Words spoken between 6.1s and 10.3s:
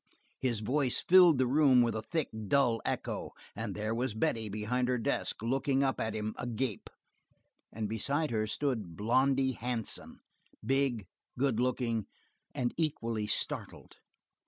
him agape; and beside her stood Blondy Hansen,